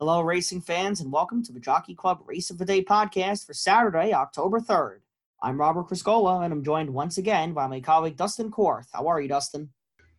[0.00, 3.54] Hello, racing fans, and welcome to the Jockey Club Race of the Day podcast for
[3.54, 4.98] Saturday, October 3rd.
[5.40, 8.88] I'm Robert Criscola, and I'm joined once again by my colleague Dustin Korth.
[8.92, 9.70] How are you, Dustin?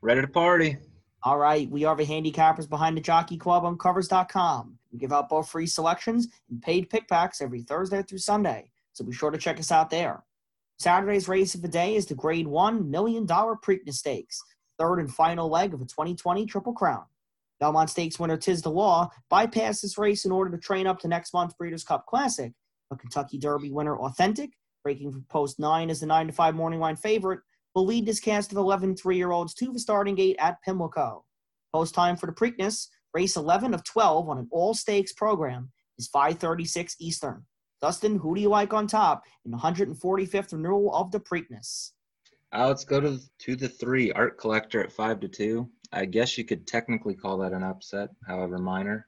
[0.01, 0.77] Ready to party.
[1.23, 4.79] All right, we are the handicappers behind the Jockey Club on covers.com.
[4.93, 9.03] We give out both free selections and paid pick packs every Thursday through Sunday, so
[9.03, 10.23] be sure to check us out there.
[10.79, 14.42] Saturday's race of the day is the Grade 1 Million Dollar Preakness Stakes,
[14.79, 17.03] third and final leg of the 2020 Triple Crown.
[17.66, 21.07] Belmont Stakes winner Tiz the Law bypassed this race in order to train up to
[21.07, 22.53] next month's Breeders' Cup Classic.
[22.91, 24.51] But Kentucky Derby winner Authentic,
[24.83, 27.39] breaking from post 9 as the 9 to 5 morning line favorite,
[27.73, 31.25] will lead this cast of 11 three year olds to the starting gate at Pimlico.
[31.73, 36.07] Post time for the Preakness, race 11 of 12 on an all stakes program, is
[36.09, 37.45] 536 Eastern.
[37.81, 41.93] Dustin, who do you like on top in the 145th renewal of the Preakness?
[42.53, 45.67] Uh, let's go to to the three art collector at five to two.
[45.91, 49.07] I guess you could technically call that an upset, however minor.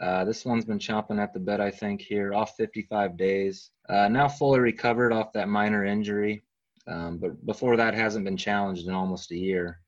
[0.00, 3.70] Uh, this one's been chomping at the bit, I think, here, off 55 days.
[3.88, 6.42] Uh, now fully recovered off that minor injury,
[6.86, 9.80] um, but before that hasn't been challenged in almost a year.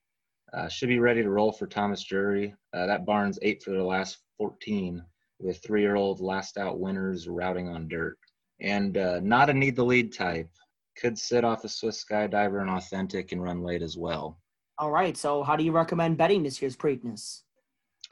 [0.55, 2.55] Uh, should be ready to roll for Thomas Drury.
[2.73, 5.03] Uh, that barn's eight for the last 14,
[5.41, 8.17] with three-year-old last out winners routing on dirt.
[8.61, 10.49] And uh, not a need the lead type.
[10.97, 14.41] Could sit off a Swiss Skydiver and Authentic and run late as well.
[14.79, 15.17] All right.
[15.17, 17.43] So, how do you recommend betting this year's Preakness?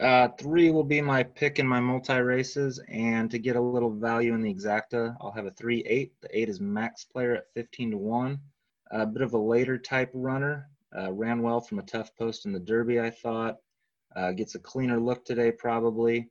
[0.01, 3.91] Uh, three will be my pick in my multi races, and to get a little
[3.91, 6.13] value in the exacta, I'll have a three eight.
[6.21, 8.41] The eight is max player at fifteen to one.
[8.91, 10.69] A bit of a later type runner.
[10.97, 13.57] Uh, ran well from a tough post in the Derby, I thought.
[14.15, 16.31] Uh, gets a cleaner look today, probably.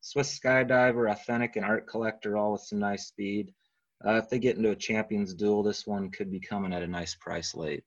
[0.00, 3.52] Swiss Skydiver, Authentic, and Art Collector, all with some nice speed.
[4.04, 6.86] Uh, if they get into a champions duel, this one could be coming at a
[6.86, 7.84] nice price late.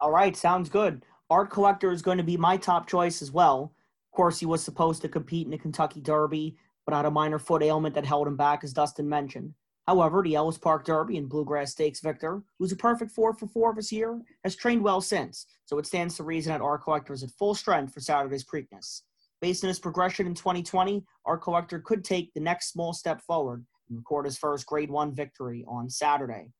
[0.00, 1.04] All right, sounds good.
[1.30, 3.72] Art Collector is going to be my top choice as well.
[4.12, 7.38] Of course, he was supposed to compete in the Kentucky Derby, but had a minor
[7.38, 9.54] foot ailment that held him back, as Dustin mentioned.
[9.86, 13.74] However, the Ellis Park Derby and Bluegrass Stakes victor, who's a perfect four for four
[13.74, 17.22] this year, has trained well since, so it stands to reason that Art Collector is
[17.22, 19.02] at full strength for Saturday's Preakness.
[19.40, 23.64] Based on his progression in 2020, Art Collector could take the next small step forward
[23.88, 26.50] and record his first Grade 1 victory on Saturday.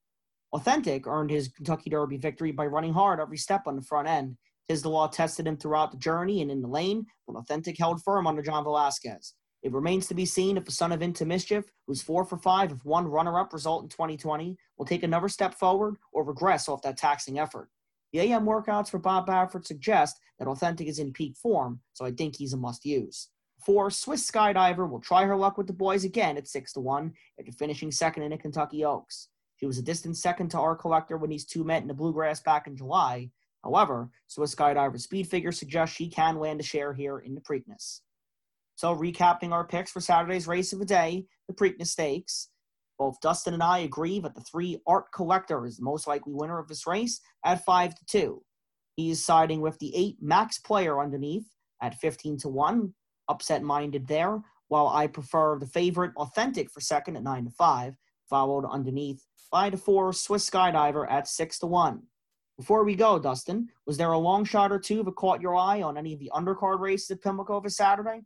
[0.53, 4.37] Authentic earned his Kentucky Derby victory by running hard every step on the front end
[4.69, 8.03] Tiz the Law tested him throughout the journey and in the lane, but Authentic held
[8.03, 9.35] firm under John Velazquez.
[9.63, 12.71] It remains to be seen if the son of Into Mischief, who's four for five
[12.71, 16.97] with one runner-up result in 2020, will take another step forward or regress off that
[16.97, 17.71] taxing effort.
[18.13, 22.13] The AM workouts for Bob Baffert suggest that Authentic is in peak form, so I
[22.13, 23.31] think he's a must-use.
[23.65, 27.13] Four, Swiss Skydiver will try her luck with the boys again at 6 to 1
[27.41, 29.29] after finishing second in the Kentucky Oaks.
[29.57, 32.41] She was a distant second to Art Collector when these two met in the Bluegrass
[32.41, 33.31] back in July,
[33.65, 38.01] However, Swiss Skydiver's speed figure suggests she can land a share here in the Preakness.
[38.77, 42.51] So, recapping our picks for Saturday's race of the day, the Preakness Stakes.
[42.99, 46.59] Both Dustin and I agree that the three Art Collector is the most likely winner
[46.59, 48.43] of this race at 5 to 2.
[48.97, 51.47] He is siding with the 8 Max Player underneath
[51.83, 52.95] at 15 to 1,
[53.29, 57.95] upset minded there, while I prefer the favorite Authentic for second at 9 to 5,
[58.29, 62.03] followed underneath by the 4 Swiss Skydiver at 6 to 1.
[62.57, 65.83] Before we go, Dustin, was there a long shot or two that caught your eye
[65.83, 68.23] on any of the undercard races at Pimlico this Saturday?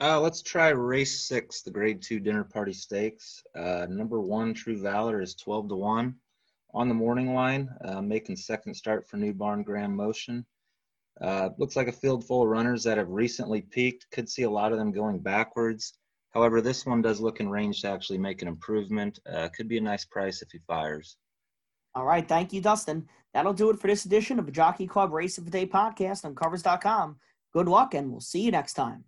[0.00, 3.42] Uh, let's try race six, the grade two dinner party stakes.
[3.54, 6.14] Uh, number one, True Valor, is 12 to 1
[6.74, 10.44] on the morning line, uh, making second start for New Barn Graham Motion.
[11.20, 14.10] Uh, looks like a field full of runners that have recently peaked.
[14.10, 15.92] Could see a lot of them going backwards.
[16.30, 19.20] However, this one does look in range to actually make an improvement.
[19.30, 21.16] Uh, could be a nice price if he fires.
[21.94, 22.26] All right.
[22.26, 23.08] Thank you, Dustin.
[23.34, 26.24] That'll do it for this edition of the Jockey Club Race of the Day podcast
[26.24, 27.16] on covers.com.
[27.52, 29.04] Good luck, and we'll see you next time.